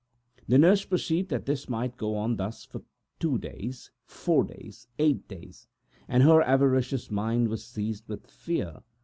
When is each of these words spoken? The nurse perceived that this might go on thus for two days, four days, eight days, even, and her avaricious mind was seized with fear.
The 0.47 0.57
nurse 0.57 0.83
perceived 0.83 1.29
that 1.29 1.45
this 1.45 1.69
might 1.69 1.95
go 1.95 2.15
on 2.17 2.37
thus 2.37 2.65
for 2.65 2.81
two 3.19 3.37
days, 3.37 3.91
four 4.03 4.43
days, 4.43 4.87
eight 4.97 5.27
days, 5.27 5.67
even, 6.05 6.05
and 6.07 6.23
her 6.23 6.41
avaricious 6.41 7.11
mind 7.11 7.49
was 7.49 7.63
seized 7.63 8.07
with 8.07 8.25
fear. 8.25 8.81